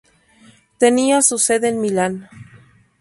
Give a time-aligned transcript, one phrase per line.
[0.79, 2.27] Tenía su sede en Milán.